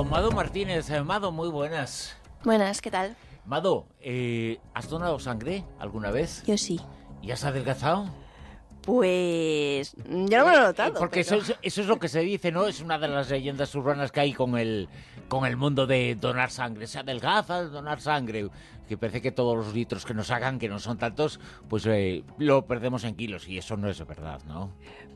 con 0.00 0.08
Mado 0.08 0.30
Martínez. 0.30 0.88
Eh, 0.88 1.02
Mado, 1.02 1.30
muy 1.30 1.50
buenas. 1.50 2.16
Buenas, 2.42 2.80
¿qué 2.80 2.90
tal? 2.90 3.14
Mado, 3.44 3.86
eh, 4.00 4.58
¿has 4.72 4.88
donado 4.88 5.18
sangre 5.18 5.62
alguna 5.78 6.10
vez? 6.10 6.42
Yo 6.46 6.56
sí. 6.56 6.80
¿Y 7.20 7.32
has 7.32 7.44
adelgazado? 7.44 8.08
Pues 8.80 9.92
yo 9.94 10.38
no 10.38 10.46
me 10.46 10.52
lo 10.52 10.62
he 10.62 10.66
notado. 10.68 10.94
Porque 10.94 11.22
pero- 11.22 11.42
eso, 11.42 11.52
es, 11.52 11.58
eso 11.60 11.80
es 11.82 11.86
lo 11.86 11.98
que 11.98 12.08
se 12.08 12.20
dice, 12.20 12.50
¿no? 12.50 12.66
Es 12.66 12.80
una 12.80 12.98
de 12.98 13.08
las 13.08 13.28
leyendas 13.28 13.74
urbanas 13.74 14.10
que 14.10 14.20
hay 14.20 14.32
con 14.32 14.56
el, 14.56 14.88
con 15.28 15.44
el 15.44 15.58
mundo 15.58 15.86
de 15.86 16.14
donar 16.14 16.50
sangre. 16.50 16.86
Se 16.86 16.98
adelgaza 16.98 17.64
donar 17.64 18.00
sangre. 18.00 18.48
Que 18.90 18.98
parece 18.98 19.22
que 19.22 19.30
todos 19.30 19.56
los 19.56 19.72
litros 19.72 20.04
que 20.04 20.14
nos 20.14 20.32
hagan, 20.32 20.58
que 20.58 20.68
no 20.68 20.80
son 20.80 20.98
tantos, 20.98 21.38
pues 21.68 21.86
eh, 21.86 22.24
lo 22.38 22.66
perdemos 22.66 23.04
en 23.04 23.14
kilos. 23.14 23.46
Y 23.46 23.56
eso 23.56 23.76
no 23.76 23.88
es 23.88 24.04
verdad, 24.04 24.40
¿no? 24.48 24.72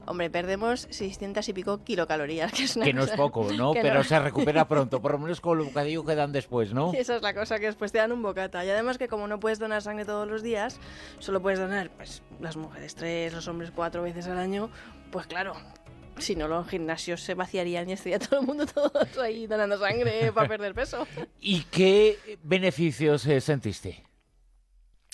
Hombre, 0.07 0.31
perdemos 0.31 0.87
600 0.91 1.49
y 1.49 1.53
pico 1.53 1.83
kilocalorías, 1.83 2.53
que 2.53 2.63
es 2.63 2.77
una 2.77 2.85
Que 2.85 2.93
no 2.93 3.03
es 3.03 3.11
poco, 3.11 3.53
¿no? 3.53 3.73
Pero 3.83 3.95
no. 3.95 4.05
se 4.05 4.17
recupera 4.21 4.69
pronto. 4.69 5.03
Por 5.03 5.11
lo 5.11 5.19
menos 5.19 5.41
con 5.41 5.59
el 5.59 5.65
bocadillo 5.65 6.05
que 6.05 6.15
dan 6.15 6.31
después, 6.31 6.73
¿no? 6.73 6.93
Esa 6.93 7.17
es 7.17 7.23
la 7.23 7.35
cosa 7.35 7.59
que 7.59 7.67
después 7.67 7.91
te 7.91 7.99
dan 7.99 8.13
un 8.13 8.23
bocata. 8.23 8.65
Y 8.65 8.71
además 8.71 8.97
que 8.97 9.09
como 9.09 9.27
no 9.27 9.41
puedes 9.41 9.59
donar 9.59 9.83
sangre 9.83 10.05
todos 10.05 10.29
los 10.29 10.45
días, 10.45 10.79
solo 11.19 11.43
puedes 11.43 11.59
donar, 11.59 11.91
pues, 11.91 12.23
las 12.41 12.57
mujeres 12.57 12.95
tres, 12.95 13.33
los 13.33 13.49
hombres 13.49 13.73
cuatro 13.75 14.03
veces 14.03 14.29
al 14.29 14.39
año, 14.39 14.71
pues 15.11 15.27
claro, 15.27 15.55
si 16.19 16.37
no 16.37 16.49
los 16.49 16.69
gimnasios 16.69 17.21
se 17.21 17.35
vaciarían 17.35 17.89
y 17.89 17.93
estaría 17.93 18.19
todo 18.19 18.41
el 18.41 18.47
mundo 18.47 18.67
todos 18.75 19.19
ahí 19.19 19.47
donando 19.47 19.79
sangre 19.79 20.33
para 20.33 20.49
perder 20.49 20.75
peso. 20.75 21.07
¿Y 21.41 21.63
qué 21.65 22.39
beneficios 22.43 23.27
eh, 23.27 23.41
sentiste? 23.41 24.03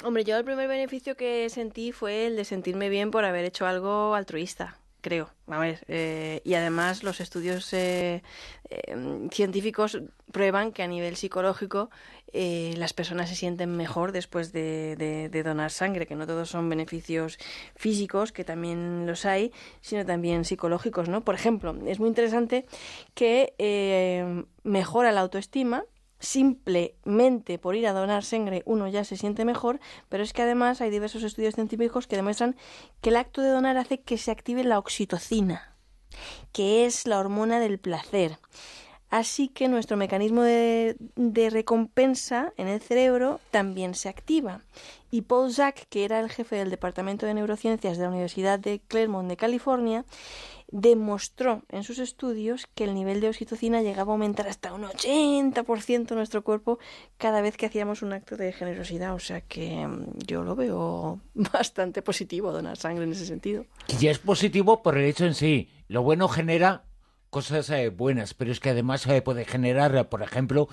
Hombre, 0.03 0.25
yo 0.25 0.37
el 0.39 0.45
primer 0.45 0.67
beneficio 0.67 1.15
que 1.15 1.49
sentí 1.51 1.93
fue 1.93 2.27
el 2.27 2.37
de 2.37 2.47
sentirme 2.47 2.89
bien 2.89 3.11
por 3.11 3.27
haber 3.27 3.45
hecho 3.45 3.67
algo 3.67 4.15
altruista, 4.15 4.80
creo. 5.01 5.31
A 5.49 5.59
ver, 5.59 5.85
eh, 5.89 6.41
y 6.45 6.55
además 6.55 7.03
los 7.03 7.21
estudios 7.21 7.73
eh, 7.73 8.23
eh, 8.71 9.29
científicos 9.33 10.01
prueban 10.33 10.73
que 10.73 10.83
a 10.83 10.87
nivel 10.87 11.17
psicológico 11.17 11.91
eh, 12.33 12.75
las 12.77 12.93
personas 12.93 13.29
se 13.29 13.35
sienten 13.35 13.77
mejor 13.77 14.13
después 14.13 14.53
de, 14.53 14.95
de- 14.97 15.29
de 15.29 15.43
donar 15.43 15.71
sangre, 15.73 16.07
que 16.07 16.15
no 16.15 16.27
todos 16.27 16.49
son 16.51 16.69
beneficios 16.69 17.39
físicos, 17.75 18.33
que 18.33 18.45
también 18.45 19.07
los 19.07 19.25
hay, 19.25 19.53
sino 19.81 20.07
también 20.07 20.45
psicológicos, 20.45 21.09
¿no? 21.09 21.23
Por 21.25 21.35
ejemplo, 21.35 21.77
es 21.87 21.99
muy 21.99 22.09
interesante 22.09 22.67
que 23.15 23.55
eh, 23.59 24.45
mejora 24.63 25.11
la 25.13 25.21
autoestima, 25.23 25.85
simplemente 26.21 27.59
por 27.59 27.75
ir 27.75 27.87
a 27.87 27.93
donar 27.93 28.23
sangre 28.25 28.63
uno 28.67 28.87
ya 28.89 29.05
se 29.05 29.17
siente 29.17 29.45
mejor, 29.45 29.81
pero 30.09 30.23
es 30.23 30.33
que 30.33 30.43
además 30.43 30.81
hay 30.81 30.91
diversos 30.91 31.23
estudios 31.25 31.55
científicos 31.55 32.07
que 32.07 32.17
demuestran 32.17 32.57
que 33.01 33.11
el 33.11 33.17
acto 33.17 33.41
de 33.43 33.49
donar 33.49 33.77
hace 33.79 34.03
que 34.03 34.19
se 34.19 34.31
active 34.31 34.63
la 34.63 34.79
oxitocina, 34.79 35.77
que 36.53 36.87
es 36.87 37.07
la 37.07 37.19
hormona 37.19 37.59
del 37.59 37.79
placer. 37.79 38.39
Así 39.11 39.49
que 39.49 39.67
nuestro 39.67 39.97
mecanismo 39.97 40.43
de, 40.43 40.97
recompensa 41.51 42.53
en 42.57 42.69
el 42.69 42.81
cerebro 42.81 43.41
también 43.51 43.95
se 43.95 44.09
activa. 44.09 44.61
Y 45.11 45.23
Paul 45.23 45.53
Zack, 45.53 45.89
que 45.89 46.05
era 46.05 46.21
el 46.21 46.31
jefe 46.31 46.55
del 46.55 46.71
Departamento 46.71 47.27
de 47.27 47.35
Neurociencias 47.35 47.97
de 47.99 48.05
la 48.05 48.11
Universidad 48.11 48.61
de 48.61 48.81
Claremont 48.87 49.29
de 49.29 49.37
California, 49.37 50.05
demostró 50.71 51.65
en 51.71 51.83
sus 51.83 51.99
estudios 51.99 52.69
que 52.77 52.85
el 52.85 52.95
nivel 52.95 53.21
de 53.21 53.29
oxitocina 53.29 53.83
llegaba 53.83 54.13
a 54.13 54.15
aumentar 54.15 54.47
hasta 54.47 54.73
un 54.73 54.85
80% 54.85 56.11
en 56.11 56.17
nuestro 56.17 56.45
cuerpo 56.45 56.79
cada 57.19 57.41
vez 57.41 57.57
que 57.57 57.67
hacíamos 57.67 58.03
un 58.03 58.13
acto 58.13 58.37
de 58.37 58.53
generosidad. 58.53 59.13
O 59.15 59.19
sea 59.19 59.41
que 59.41 59.85
mm, 59.85 60.19
yo 60.25 60.45
lo 60.45 60.55
veo 60.55 61.19
bastante 61.35 62.03
positivo 62.03 62.53
donar 62.53 62.77
sangre 62.77 63.03
en 63.03 63.11
ese 63.11 63.27
sentido. 63.27 63.67
Ya 63.99 64.13
es 64.13 64.21
positivo 64.21 64.85
por 64.85 64.97
el 64.97 65.05
hecho 65.05 65.27
en 65.27 65.35
sí. 65.35 65.69
Lo 65.89 66.05
bueno 66.05 66.29
genera 66.29 66.85
cosas 67.31 67.71
eh, 67.71 67.89
buenas, 67.89 68.35
pero 68.35 68.53
es 68.53 68.61
que 68.61 68.71
además 68.71 69.07
eh, 69.07 69.23
puede 69.23 69.45
generar, 69.45 69.95
eh, 69.97 70.05
por 70.05 70.23
ejemplo, 70.23 70.69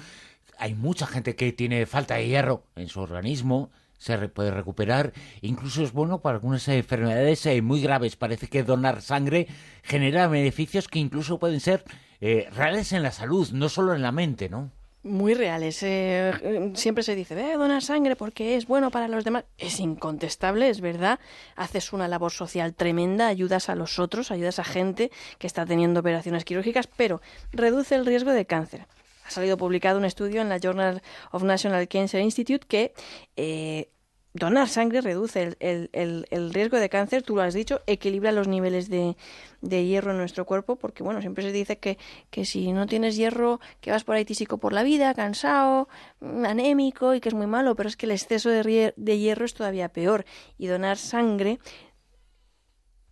hay 0.58 0.74
mucha 0.74 1.08
gente 1.08 1.36
que 1.36 1.54
tiene 1.54 1.86
falta 1.86 2.16
de 2.16 2.28
hierro 2.28 2.64
en 2.76 2.88
su 2.88 3.00
organismo, 3.00 3.70
se 3.98 4.18
re- 4.18 4.30
puede 4.30 4.52
recuperar, 4.52 5.14
incluso 5.42 5.84
es 5.84 5.92
bueno 5.92 6.22
para 6.22 6.36
algunas 6.36 6.68
eh, 6.68 6.78
enfermedades 6.78 7.48
muy 7.64 7.82
graves. 7.82 8.16
Parece 8.16 8.48
que 8.48 8.64
donar 8.64 9.02
sangre 9.02 9.48
genera 9.84 10.28
beneficios 10.28 10.88
que 10.88 11.00
incluso 11.00 11.40
pueden 11.40 11.60
ser 11.60 11.84
eh, 12.22 12.50
reales 12.56 12.92
en 12.92 13.04
la 13.04 13.12
salud, 13.12 13.50
no 13.54 13.70
solo 13.70 13.94
en 13.94 14.02
la 14.02 14.12
mente, 14.12 14.50
¿no? 14.50 14.72
Muy 15.08 15.34
reales. 15.34 15.82
eh, 15.84 16.32
eh, 16.42 16.72
siempre 16.76 17.04
se 17.04 17.16
dice, 17.16 17.34
ve, 17.36 17.54
donar 17.54 17.82
sangre 17.82 18.16
porque 18.16 18.56
es 18.56 18.68
bueno 18.68 18.92
para 18.92 19.08
los 19.08 19.24
demás. 19.24 19.46
Es 19.58 19.80
incontestable, 19.80 20.70
es 20.70 20.82
verdad. 20.82 21.20
Haces 21.56 21.94
una 21.94 22.08
labor 22.08 22.32
social 22.32 22.74
tremenda, 22.74 23.28
ayudas 23.28 23.70
a 23.70 23.76
los 23.76 24.00
otros, 24.00 24.32
ayudas 24.32 24.60
a 24.60 24.64
gente 24.64 25.12
que 25.40 25.48
está 25.48 25.66
teniendo 25.66 26.02
operaciones 26.02 26.46
quirúrgicas, 26.46 26.88
pero 26.88 27.22
reduce 27.52 27.96
el 27.96 28.06
riesgo 28.06 28.32
de 28.32 28.46
cáncer. 28.46 28.88
Ha 29.26 29.32
salido 29.32 29.58
publicado 29.58 29.98
un 29.98 30.06
estudio 30.06 30.42
en 30.42 30.50
la 30.50 30.58
Journal 30.58 31.02
of 31.32 31.44
National 31.44 31.88
Cancer 31.88 32.22
Institute 32.22 32.66
que 32.66 32.94
eh, 33.36 33.90
donar 34.34 34.68
sangre 34.70 35.02
reduce 35.02 35.42
el, 35.42 35.58
el- 35.60 35.90
el- 35.94 36.28
el 36.30 36.54
riesgo 36.54 36.78
de 36.78 36.90
cáncer, 36.90 37.24
tú 37.24 37.36
lo 37.36 37.42
has 37.42 37.54
dicho, 37.54 37.82
equilibra 37.88 38.32
los 38.32 38.48
niveles 38.48 38.90
de, 38.90 39.16
de 39.62 39.86
hierro 39.86 40.12
en 40.12 40.18
nuestro 40.18 40.46
cuerpo, 40.46 40.76
porque 40.76 41.02
bueno, 41.04 41.22
siempre 41.22 41.44
se 41.44 41.52
dice 41.52 41.80
que, 41.80 41.98
que 42.30 42.46
si 42.46 42.72
no 42.72 42.86
tienes 42.86 43.16
hierro, 43.16 43.60
que 43.82 43.92
vas 43.92 44.04
por 44.04 44.16
ahí 44.16 44.26
tísico 44.26 44.58
por 44.60 44.74
la 44.74 44.84
vida, 44.84 45.14
cansado, 45.16 45.88
mm, 46.20 46.46
anémico 46.46 47.16
y 47.16 47.20
que 47.20 47.30
es 47.30 47.36
muy 47.36 47.48
malo, 47.48 47.76
pero 47.76 47.90
es 47.90 47.98
que 47.98 48.06
el 48.06 48.12
exceso 48.12 48.50
de, 48.50 48.94
de 48.96 49.18
hierro 49.20 49.46
es 49.46 49.54
todavía 49.56 49.90
peor. 49.90 50.26
Y 50.58 50.68
donar 50.68 50.98
sangre 50.98 51.60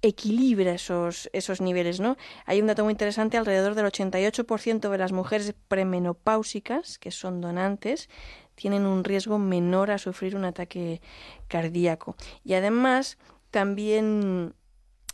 equilibra 0.08 0.74
esos, 0.74 1.30
esos 1.34 1.62
niveles, 1.62 2.00
¿no? 2.00 2.18
Hay 2.46 2.62
un 2.62 2.68
dato 2.68 2.84
muy 2.84 2.92
interesante, 2.92 3.38
alrededor 3.38 3.76
del 3.76 3.86
88% 3.86 4.90
de 4.90 4.98
las 4.98 5.12
mujeres 5.12 5.54
premenopáusicas, 5.68 6.98
que 6.98 7.12
son 7.12 7.42
donantes, 7.42 8.10
tienen 8.56 8.86
un 8.86 9.04
riesgo 9.04 9.38
menor 9.38 9.92
a 9.92 9.98
sufrir 9.98 10.36
un 10.36 10.46
ataque 10.46 11.02
cardíaco. 11.48 12.16
Y 12.44 12.54
además, 12.54 13.18
también 13.52 14.54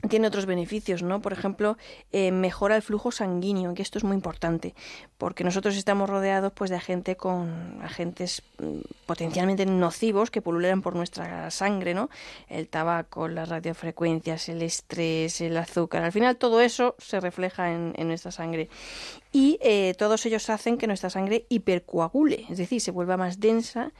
tiene 0.10 0.28
otros 0.28 0.46
beneficios, 0.46 1.04
¿no? 1.04 1.22
Por 1.22 1.34
ejemplo, 1.34 1.78
eh, 2.12 2.32
mejora 2.32 2.76
el 2.76 2.82
flujo 2.82 3.12
sanguíneo, 3.12 3.74
que 3.74 3.82
esto 3.82 3.98
es 3.98 4.04
muy 4.04 4.16
importante, 4.16 4.74
porque 5.18 5.44
nosotros 5.44 5.78
estamos 5.78 6.10
rodeados 6.10 6.52
pues 6.54 6.72
de 6.72 6.80
gente 6.80 7.16
con 7.16 7.80
agentes 7.82 8.42
mm, 8.60 8.80
potencialmente 9.06 9.66
nocivos 9.66 10.32
que 10.32 10.42
pululan 10.42 10.82
por 10.82 10.96
nuestra 10.96 11.52
sangre, 11.52 11.94
¿no? 11.94 12.10
El 12.50 12.68
tabaco, 12.68 13.28
las 13.28 13.50
radiofrecuencias, 13.50 14.50
el 14.50 14.62
estrés, 14.64 15.42
el 15.42 15.56
azúcar, 15.58 16.04
al 16.04 16.12
final 16.12 16.38
todo 16.38 16.62
eso 16.62 16.96
se 16.98 17.20
refleja 17.20 17.72
en, 17.72 17.94
en 17.96 18.08
nuestra 18.08 18.32
sangre. 18.32 18.70
Y 19.32 19.60
eh, 19.62 19.94
todos 19.98 20.26
ellos 20.26 20.50
hacen 20.50 20.78
que 20.78 20.88
nuestra 20.88 21.10
sangre 21.10 21.46
hipercoagule, 21.48 22.46
es 22.50 22.58
decir, 22.58 22.82
se 22.82 22.92
vuelva 22.92 23.18
más 23.18 23.40
densa 23.40 23.92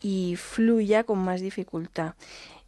y 0.00 0.36
fluya 0.36 1.04
con 1.04 1.18
más 1.18 1.40
dificultad. 1.40 2.14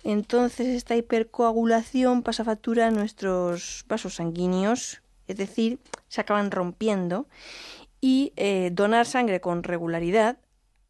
Entonces 0.03 0.69
esta 0.69 0.97
hipercoagulación 0.97 2.23
pasa 2.23 2.45
factura 2.45 2.87
a 2.87 2.91
nuestros 2.91 3.85
vasos 3.89 4.15
sanguíneos, 4.15 5.03
es 5.27 5.37
decir, 5.37 5.79
se 6.09 6.21
acaban 6.21 6.51
rompiendo 6.51 7.27
y 8.01 8.33
eh, 8.37 8.71
donar 8.73 9.07
sangre 9.07 9.41
con 9.41 9.63
regularidad 9.63 10.39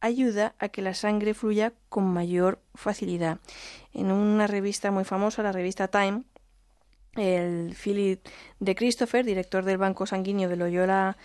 ayuda 0.00 0.54
a 0.58 0.68
que 0.68 0.82
la 0.82 0.94
sangre 0.94 1.34
fluya 1.34 1.72
con 1.88 2.04
mayor 2.04 2.60
facilidad. 2.74 3.38
En 3.92 4.10
una 4.10 4.46
revista 4.46 4.90
muy 4.90 5.04
famosa, 5.04 5.42
la 5.42 5.52
revista 5.52 5.88
Time, 5.88 6.22
el 7.16 7.74
Philip 7.74 8.24
de 8.60 8.74
Christopher, 8.74 9.24
director 9.24 9.64
del 9.64 9.78
Banco 9.78 10.06
Sanguíneo 10.06 10.48
de 10.48 10.56
Loyola 10.56 11.16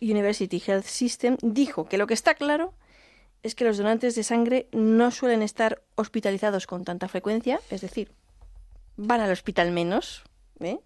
University 0.00 0.62
Health 0.64 0.84
System, 0.84 1.36
dijo 1.42 1.88
que 1.88 1.98
lo 1.98 2.06
que 2.06 2.14
está 2.14 2.34
claro 2.34 2.72
es 3.42 3.54
que 3.54 3.64
los 3.64 3.78
donantes 3.78 4.14
de 4.14 4.22
sangre 4.22 4.68
no 4.72 5.10
suelen 5.10 5.42
estar 5.42 5.82
hospitalizados 5.94 6.66
con 6.66 6.84
tanta 6.84 7.08
frecuencia, 7.08 7.60
es 7.70 7.80
decir, 7.80 8.12
van 8.96 9.20
al 9.20 9.32
hospital 9.32 9.72
menos, 9.72 10.22
¿eh? 10.60 10.78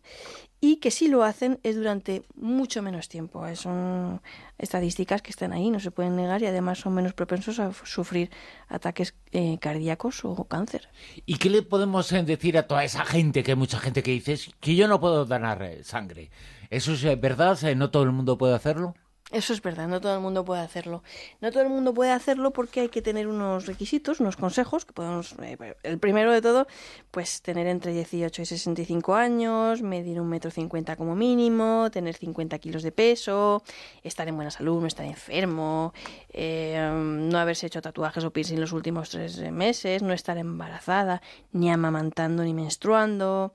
y 0.61 0.76
que 0.76 0.91
si 0.91 1.08
lo 1.08 1.23
hacen 1.23 1.61
es 1.62 1.76
durante 1.76 2.23
mucho 2.35 2.82
menos 2.82 3.08
tiempo. 3.08 3.44
Son 3.55 4.23
estadísticas 4.58 5.20
que 5.23 5.31
están 5.31 5.53
ahí, 5.53 5.70
no 5.70 5.81
se 5.81 5.91
pueden 5.91 6.17
negar 6.17 6.43
y 6.43 6.47
además 6.47 6.79
son 6.79 6.94
menos 6.94 7.12
propensos 7.12 7.58
a 7.58 7.73
sufrir 7.85 8.31
ataques 8.69 9.14
eh, 9.32 9.58
cardíacos 9.61 10.25
o 10.25 10.44
cáncer. 10.44 10.88
¿Y 11.26 11.37
qué 11.37 11.50
le 11.50 11.62
podemos 11.62 12.11
eh, 12.12 12.23
decir 12.23 12.56
a 12.56 12.67
toda 12.67 12.85
esa 12.85 13.05
gente, 13.05 13.43
que 13.43 13.53
hay 13.53 13.56
mucha 13.56 13.79
gente 13.79 14.03
que 14.03 14.12
dice 14.12 14.32
"Es 14.32 14.50
que 14.61 14.75
yo 14.75 14.88
no 14.88 14.99
puedo 14.99 15.26
donar 15.26 15.62
eh, 15.62 15.85
sangre? 15.85 16.31
¿Eso 16.70 16.94
es 16.94 17.05
eh, 17.05 17.17
verdad? 17.17 17.61
¿No 17.76 17.91
todo 17.91 18.03
el 18.05 18.12
mundo 18.12 18.38
puede 18.38 18.55
hacerlo? 18.55 18.94
Eso 19.32 19.52
es 19.52 19.61
verdad, 19.61 19.88
no 19.88 20.00
todo 20.00 20.14
el 20.14 20.20
mundo 20.20 20.44
puede 20.44 20.61
hacerlo. 20.61 21.02
No 21.40 21.50
todo 21.50 21.64
el 21.64 21.69
mundo 21.69 21.93
puede 21.93 22.12
hacerlo 22.12 22.52
porque 22.52 22.82
hay 22.82 22.88
que 22.88 23.02
tener 23.02 23.26
unos 23.26 23.67
requisitos, 23.67 24.20
unos 24.20 24.37
consejos 24.37 24.84
que 24.84 24.93
podemos. 24.93 25.34
eh, 25.43 25.75
el 25.82 25.99
primero 25.99 26.31
de 26.31 26.40
todo, 26.40 26.69
pues 27.11 27.43
tener 27.43 27.67
entre 27.67 27.93
18 27.93 28.43
y 28.43 28.46
65 28.46 29.17
años, 29.17 29.82
medir 29.82 30.20
un 30.20 30.28
metro 30.28 30.52
cincuenta 30.52 30.94
como 30.94 31.17
mínimo, 31.17 31.90
tener 31.90 32.14
50 32.14 32.56
kilos 32.61 32.84
de 32.84 32.93
peso, 32.93 33.64
estar 34.05 34.28
en 34.28 34.37
buena 34.37 34.52
salud, 34.52 34.81
no 34.81 34.87
estar 34.87 35.05
enfermo, 35.05 35.93
eh, 36.29 36.88
no 36.94 37.37
haberse 37.37 37.67
hecho 37.67 37.82
tatuajes 37.82 38.22
o 38.22 38.31
piercing 38.31 38.61
los 38.61 38.70
últimos 38.70 39.11
tres 39.11 39.40
meses, 39.50 40.02
no 40.02 40.12
estar 40.12 40.38
embarazada, 40.38 41.20
ni 41.50 41.69
amamantando 41.69 42.44
ni 42.44 42.55
menstruando 42.55 43.52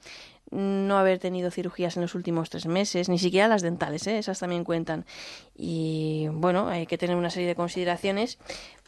no 0.52 0.98
haber 0.98 1.20
tenido 1.20 1.50
cirugías 1.50 1.96
en 1.96 2.02
los 2.02 2.16
últimos 2.16 2.50
tres 2.50 2.66
meses, 2.66 3.10
ni 3.10 3.18
siquiera 3.18 3.48
las 3.48 3.62
dentales, 3.62 4.06
¿eh? 4.08 4.18
esas 4.18 4.40
también 4.40 4.64
cuentan. 4.64 5.06
Y 5.56 6.28
bueno, 6.32 6.68
hay 6.68 6.86
que 6.86 6.98
tener 6.98 7.16
una 7.16 7.30
serie 7.30 7.48
de 7.48 7.56
consideraciones, 7.56 8.38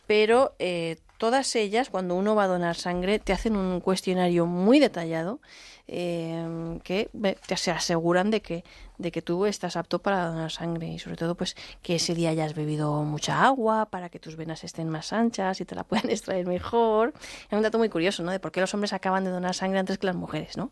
pero 0.06 0.56
eh, 0.60 0.98
todas 1.18 1.56
ellas, 1.56 1.90
cuando 1.90 2.16
uno 2.16 2.36
va 2.36 2.44
a 2.44 2.48
donar 2.48 2.76
sangre, 2.76 3.20
te 3.20 3.32
hacen 3.32 3.56
un 3.56 3.80
cuestionario 3.80 4.46
muy 4.46 4.80
detallado 4.80 5.40
eh, 5.88 6.80
que 6.84 7.10
te 7.46 7.58
se 7.58 7.72
aseguran 7.72 8.32
de 8.32 8.42
que, 8.42 8.64
de 8.98 9.12
que 9.12 9.22
tú 9.22 9.46
estás 9.46 9.76
apto 9.76 10.00
para 10.00 10.28
donar 10.28 10.52
sangre 10.52 10.88
y 10.88 11.00
sobre 11.00 11.18
todo 11.18 11.36
pues 11.36 11.56
que 11.82 11.96
ese 11.96 12.16
día 12.16 12.30
hayas 12.30 12.56
bebido 12.56 13.04
mucha 13.04 13.44
agua 13.44 13.88
para 13.88 14.10
que 14.10 14.20
tus 14.20 14.38
venas 14.38 14.64
estén 14.64 14.90
más 14.90 15.12
anchas 15.12 15.60
y 15.62 15.66
te 15.66 15.76
la 15.76 15.84
puedan 15.88 16.10
extraer 16.10 16.46
mejor. 16.46 17.14
Es 17.50 17.54
un 17.54 17.64
dato 17.64 17.78
muy 17.78 17.90
curioso, 17.90 18.24
¿no? 18.24 18.32
De 18.32 18.40
por 18.40 18.52
qué 18.52 18.62
los 18.62 18.74
hombres 18.74 18.94
acaban 18.94 19.24
de 19.24 19.30
donar 19.30 19.56
sangre 19.56 19.80
antes 19.80 19.98
que 19.98 20.08
las 20.08 20.16
mujeres, 20.16 20.58
¿no? 20.58 20.72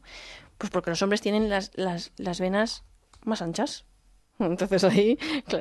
Pues 0.61 0.69
porque 0.69 0.91
los 0.91 1.01
hombres 1.01 1.21
tienen 1.21 1.49
las, 1.49 1.71
las, 1.73 2.11
las 2.17 2.39
venas 2.39 2.83
más 3.25 3.41
anchas. 3.41 3.83
Entonces 4.37 4.83
ahí 4.83 5.17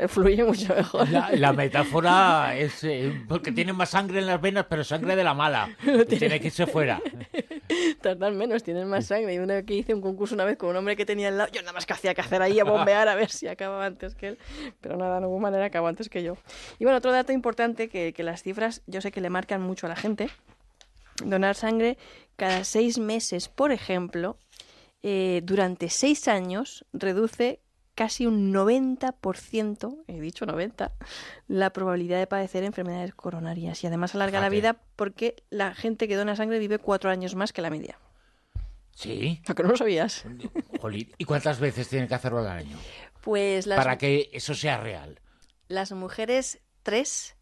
fluye 0.08 0.44
mucho 0.44 0.74
mejor. 0.74 1.08
La, 1.08 1.54
metáfora 1.54 2.54
es 2.54 2.84
eh, 2.84 3.24
porque 3.26 3.50
tienen 3.50 3.76
más 3.76 3.88
sangre 3.88 4.18
en 4.18 4.26
las 4.26 4.38
venas, 4.38 4.66
pero 4.68 4.84
sangre 4.84 5.16
de 5.16 5.24
la 5.24 5.32
mala. 5.32 5.74
Tiene 6.08 6.38
que 6.38 6.48
irse 6.48 6.66
fuera. 6.66 7.00
Tardan 8.02 8.36
menos, 8.36 8.62
tienen 8.62 8.88
más 8.88 9.06
sangre. 9.06 9.32
Y 9.32 9.38
una 9.38 9.54
vez 9.54 9.64
que 9.64 9.72
hice 9.72 9.94
un 9.94 10.02
concurso 10.02 10.34
una 10.34 10.44
vez 10.44 10.58
con 10.58 10.68
un 10.68 10.76
hombre 10.76 10.96
que 10.96 11.06
tenía 11.06 11.28
al 11.28 11.38
lado, 11.38 11.50
yo 11.50 11.62
nada 11.62 11.72
más 11.72 11.86
que 11.86 11.94
hacía 11.94 12.12
que 12.12 12.20
hacer 12.20 12.42
ahí 12.42 12.60
a 12.60 12.64
bombear 12.64 13.08
a 13.08 13.14
ver 13.14 13.30
si 13.30 13.48
acababa 13.48 13.86
antes 13.86 14.14
que 14.14 14.28
él. 14.28 14.38
Pero 14.82 14.98
nada, 14.98 15.18
no 15.18 15.30
hubo 15.30 15.38
manera, 15.38 15.64
acabó 15.64 15.86
antes 15.86 16.10
que 16.10 16.22
yo. 16.22 16.36
Y 16.78 16.84
bueno, 16.84 16.98
otro 16.98 17.10
dato 17.10 17.32
importante 17.32 17.88
que, 17.88 18.12
que 18.12 18.22
las 18.22 18.42
cifras 18.42 18.82
yo 18.86 19.00
sé 19.00 19.12
que 19.12 19.22
le 19.22 19.30
marcan 19.30 19.62
mucho 19.62 19.86
a 19.86 19.88
la 19.88 19.96
gente. 19.96 20.28
Donar 21.24 21.54
sangre 21.54 21.96
cada 22.36 22.64
seis 22.64 22.98
meses, 22.98 23.48
por 23.48 23.72
ejemplo, 23.72 24.38
eh, 25.02 25.40
durante 25.44 25.88
seis 25.88 26.28
años 26.28 26.84
reduce 26.92 27.60
casi 27.94 28.26
un 28.26 28.52
90%, 28.52 30.04
he 30.06 30.20
dicho 30.20 30.46
90, 30.46 30.92
la 31.48 31.70
probabilidad 31.72 32.18
de 32.18 32.26
padecer 32.26 32.64
enfermedades 32.64 33.14
coronarias 33.14 33.82
y 33.84 33.86
además 33.86 34.14
alarga 34.14 34.40
la 34.40 34.48
vida 34.48 34.80
porque 34.96 35.42
la 35.50 35.74
gente 35.74 36.08
que 36.08 36.16
dona 36.16 36.36
sangre 36.36 36.58
vive 36.58 36.78
cuatro 36.78 37.10
años 37.10 37.34
más 37.34 37.52
que 37.52 37.62
la 37.62 37.70
media. 37.70 37.98
Sí. 38.94 39.40
¿A 39.46 39.54
que 39.54 39.62
no 39.62 39.70
lo 39.70 39.76
sabías? 39.76 40.24
¿Y 41.18 41.24
cuántas 41.24 41.60
veces 41.60 41.88
tienen 41.88 42.08
que 42.08 42.14
hacerlo 42.14 42.38
al 42.38 42.48
año? 42.48 42.78
Pues 43.22 43.66
Para 43.66 43.98
que 43.98 44.30
eso 44.32 44.54
sea 44.54 44.78
real. 44.78 45.20
Las 45.68 45.92
mujeres 45.92 46.60
tres 46.82 47.36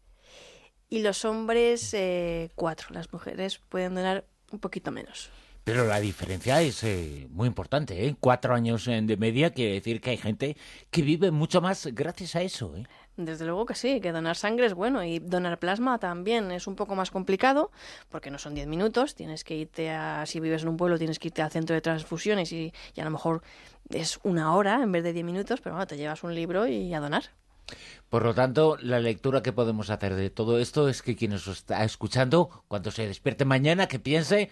y 0.89 0.99
los 0.99 1.25
hombres 1.25 1.93
eh, 1.93 2.49
cuatro. 2.55 2.87
Las 2.91 3.11
mujeres 3.13 3.59
pueden 3.59 3.95
donar 3.95 4.25
un 4.51 4.59
poquito 4.59 4.91
menos. 4.91 5.29
Pero 5.63 5.85
la 5.85 5.99
diferencia 5.99 6.61
es 6.61 6.83
eh, 6.83 7.27
muy 7.31 7.47
importante, 7.47 8.05
¿eh? 8.05 8.15
Cuatro 8.19 8.55
años 8.55 8.85
de 8.85 9.17
media 9.17 9.51
quiere 9.51 9.73
decir 9.73 10.01
que 10.01 10.11
hay 10.11 10.17
gente 10.17 10.57
que 10.89 11.01
vive 11.01 11.31
mucho 11.31 11.61
más 11.61 11.87
gracias 11.87 12.35
a 12.35 12.41
eso, 12.41 12.75
¿eh? 12.75 12.85
Desde 13.19 13.43
luego 13.43 13.65
que 13.65 13.75
sí, 13.75 13.99
que 13.99 14.13
donar 14.13 14.37
sangre 14.37 14.65
es 14.65 14.73
bueno 14.73 15.03
y 15.03 15.19
donar 15.19 15.59
plasma 15.59 15.99
también 15.99 16.51
es 16.51 16.67
un 16.67 16.77
poco 16.77 16.95
más 16.95 17.11
complicado 17.11 17.69
porque 18.07 18.31
no 18.31 18.37
son 18.37 18.55
diez 18.55 18.65
minutos, 18.65 19.13
tienes 19.13 19.43
que 19.43 19.55
irte 19.55 19.89
a, 19.89 20.25
si 20.25 20.39
vives 20.39 20.61
en 20.63 20.69
un 20.69 20.77
pueblo, 20.77 20.97
tienes 20.97 21.19
que 21.19 21.27
irte 21.27 21.41
al 21.41 21.51
centro 21.51 21.73
de 21.73 21.81
transfusiones 21.81 22.53
y, 22.53 22.71
a 22.97 23.03
lo 23.03 23.09
mejor 23.11 23.43
es 23.89 24.21
una 24.23 24.55
hora 24.55 24.81
en 24.81 24.93
vez 24.93 25.03
de 25.03 25.11
diez 25.11 25.25
minutos, 25.25 25.59
pero 25.59 25.75
bueno, 25.75 25.85
te 25.85 25.97
llevas 25.97 26.23
un 26.23 26.33
libro 26.33 26.65
y 26.65 26.93
a 26.93 27.01
donar. 27.01 27.25
Por 28.07 28.23
lo 28.23 28.33
tanto, 28.33 28.77
la 28.81 29.01
lectura 29.01 29.43
que 29.43 29.51
podemos 29.51 29.89
hacer 29.89 30.15
de 30.15 30.29
todo 30.29 30.57
esto 30.57 30.87
es 30.87 31.01
que 31.01 31.17
quien 31.17 31.31
nos 31.31 31.45
está 31.47 31.83
escuchando, 31.83 32.63
cuando 32.69 32.89
se 32.89 33.05
despierte 33.05 33.43
mañana, 33.43 33.87
que 33.87 33.99
piense, 33.99 34.49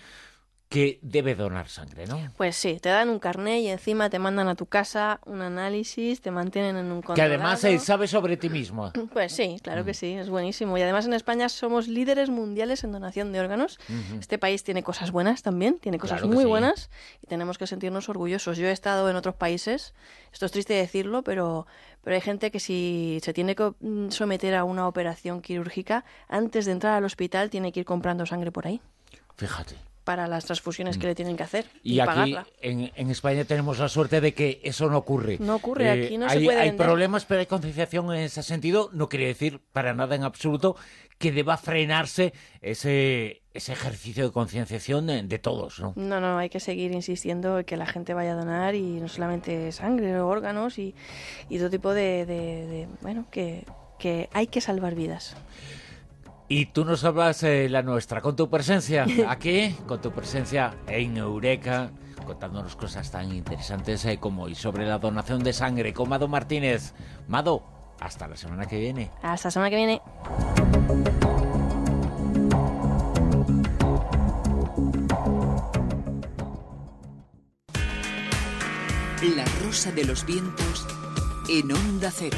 que 0.70 1.00
debe 1.02 1.34
donar 1.34 1.70
sangre, 1.70 2.06
¿no? 2.08 2.20
Pues 2.36 2.58
sí, 2.58 2.78
te 2.82 2.90
dan 2.90 3.10
un 3.10 3.20
carné 3.20 3.62
y 3.62 3.70
encima 3.70 4.10
te 4.10 4.20
mandan 4.20 4.50
a 4.50 4.56
tu 4.56 4.66
casa 4.66 5.22
un 5.26 5.42
análisis, 5.42 6.20
te 6.20 6.30
mantienen 6.30 6.76
en 6.76 6.88
un 6.88 7.02
controlado. 7.02 7.16
Que 7.16 7.22
además 7.22 7.64
él 7.64 7.80
sabe 7.80 8.08
sobre 8.08 8.38
ti 8.38 8.50
mismo. 8.50 8.92
Pues 9.14 9.32
sí, 9.32 9.58
claro 9.64 9.86
que 9.86 9.92
mm. 9.92 9.96
sí, 9.96 10.14
es 10.14 10.30
buenísimo. 10.30 10.78
Y 10.78 10.82
además 10.82 11.06
en 11.06 11.14
España 11.14 11.48
somos 11.50 11.88
líderes 11.88 12.30
mundiales 12.30 12.84
en 12.84 12.92
donación 12.92 13.32
de 13.32 13.40
órganos. 13.40 13.80
Este 14.20 14.38
país 14.38 14.64
tiene 14.64 14.84
cosas 14.84 15.12
buenas 15.12 15.42
también, 15.42 15.80
tiene 15.80 15.98
cosas 15.98 16.24
muy 16.24 16.46
buenas 16.46 16.90
y 17.24 17.28
tenemos 17.28 17.58
que 17.58 17.66
sentirnos 17.66 18.10
orgullosos. 18.10 18.58
Yo 18.58 18.68
he 18.68 18.72
estado 18.72 19.10
en 19.10 19.16
otros 19.16 19.36
países, 19.36 19.94
esto 20.34 20.46
es 20.46 20.52
triste 20.52 20.74
decirlo, 20.74 21.24
pero, 21.24 21.66
pero 22.04 22.16
hay 22.16 22.22
gente 22.22 22.52
que 22.52 22.60
si 22.60 23.20
se 23.24 23.34
tiene 23.34 23.56
que 23.56 23.72
mm, 23.80 24.10
someter 24.10 24.54
a 24.56 24.66
una 24.66 24.88
operación 24.88 25.42
quirúrgica, 25.42 26.04
antes 26.28 26.66
de 26.66 26.74
entrar 26.74 26.94
al 26.94 27.06
hospital 27.06 27.50
tiene 27.50 27.72
que 27.72 27.80
ir 27.80 27.86
comprando 27.86 28.26
sangre 28.26 28.52
por 28.52 28.68
ahí. 28.68 28.82
Fíjate 29.38 29.88
para 30.08 30.26
las 30.26 30.46
transfusiones 30.46 30.98
que 30.98 31.06
le 31.06 31.16
tienen 31.16 31.36
que 31.36 31.44
hacer 31.44 31.66
y, 31.84 32.00
aquí 32.00 32.34
En, 32.62 33.10
España 33.10 33.44
tenemos 33.44 33.78
la 33.78 33.90
suerte 33.90 34.22
de 34.22 34.34
que 34.34 34.62
eso 34.64 34.90
no 34.90 35.00
ocurre. 35.00 35.36
No 35.38 35.56
ocurre, 35.56 35.90
aquí 35.90 36.18
no 36.18 36.28
hay, 36.28 36.40
se 36.40 36.46
puede 36.46 36.62
Hay 36.62 36.72
problemas, 36.72 37.26
pero 37.26 37.42
hay 37.42 37.46
concienciación 37.46 38.06
en 38.14 38.22
ese 38.22 38.42
sentido. 38.42 38.90
No 38.94 39.10
quiere 39.10 39.28
decir 39.28 39.60
para 39.74 39.94
nada 39.94 40.16
en 40.16 40.24
absoluto 40.24 40.78
que 41.18 41.34
deba 41.34 41.58
frenarse 41.58 42.32
ese, 42.62 43.42
ese 43.54 43.74
ejercicio 43.74 44.24
de 44.24 44.32
concienciación 44.32 45.08
de, 45.08 45.40
todos, 45.40 45.82
¿no? 45.82 45.92
No, 45.98 46.22
no, 46.22 46.38
hay 46.38 46.48
que 46.48 46.62
seguir 46.62 46.94
insistiendo 46.94 47.60
en 47.60 47.66
que 47.66 47.76
la 47.76 47.86
gente 47.86 48.14
vaya 48.14 48.32
a 48.32 48.36
donar 48.36 48.76
y 48.76 49.02
no 49.02 49.10
solamente 49.10 49.74
sangre, 49.74 50.22
órganos 50.22 50.80
y, 50.80 50.96
y 51.50 51.58
todo 51.58 51.70
tipo 51.70 51.94
de, 51.94 52.26
de 52.26 52.88
bueno, 53.02 53.26
que, 53.30 53.66
que 54.00 54.30
hay 54.32 54.48
que 54.48 54.62
salvar 54.62 54.96
vidas. 54.96 55.36
Y 56.50 56.68
tú 56.68 56.86
nos 56.86 57.04
hablas 57.04 57.44
eh, 57.44 57.68
la 57.70 57.82
nuestra, 57.82 58.22
con 58.22 58.36
tu 58.36 58.50
presencia 58.50 59.06
aquí, 59.28 59.76
con 59.86 60.02
tu 60.02 60.12
presencia 60.12 60.74
en 60.88 61.18
Eureka, 61.18 61.92
contándonos 62.26 62.76
cosas 62.78 63.12
tan 63.12 63.34
interesantes 63.34 64.06
eh, 64.06 64.18
como 64.18 64.44
hoy 64.44 64.56
sobre 64.56 64.86
la 64.86 64.98
donación 64.98 65.44
de 65.44 65.52
sangre 65.52 65.94
con 65.94 66.08
Mado 66.08 66.30
Martínez. 66.30 66.94
Mado, 67.28 67.64
hasta 68.00 68.28
la 68.28 68.38
semana 68.38 68.66
que 68.66 68.80
viene. 68.80 69.12
Hasta 69.22 69.48
la 69.48 69.52
semana 69.52 69.70
que 69.70 69.76
viene. 69.76 70.02
La 79.36 79.46
rosa 79.66 79.92
de 79.92 80.06
los 80.06 80.26
vientos 80.26 80.88
en 81.50 81.72
onda 81.74 82.10
cero. 82.10 82.38